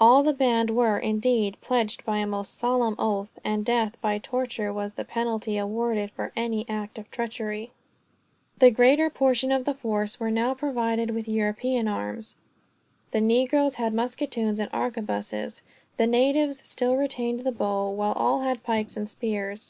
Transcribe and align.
All 0.00 0.24
the 0.24 0.32
band 0.32 0.70
were, 0.70 0.98
indeed, 0.98 1.56
pledged 1.60 2.04
by 2.04 2.16
a 2.18 2.26
most 2.26 2.58
solemn 2.58 2.96
oath; 2.98 3.38
and 3.44 3.64
death, 3.64 3.96
by 4.00 4.18
torture, 4.18 4.72
was 4.72 4.94
the 4.94 5.04
penalty 5.04 5.56
awarded 5.56 6.10
for 6.10 6.32
any 6.34 6.68
act 6.68 6.98
of 6.98 7.08
treachery. 7.12 7.70
The 8.58 8.72
greater 8.72 9.08
portion 9.08 9.52
of 9.52 9.66
the 9.66 9.74
force 9.74 10.18
were 10.18 10.32
now 10.32 10.52
provided 10.52 11.12
with 11.12 11.28
European 11.28 11.86
arms. 11.86 12.34
The 13.12 13.20
negroes 13.20 13.76
had 13.76 13.94
musketoons 13.94 14.58
or 14.58 14.68
arquebuses, 14.74 15.62
the 15.96 16.08
natives 16.08 16.68
still 16.68 16.96
retained 16.96 17.44
the 17.44 17.52
bow, 17.52 17.88
while 17.90 18.14
all 18.14 18.40
had 18.40 18.64
pikes 18.64 18.96
and 18.96 19.08
spears. 19.08 19.66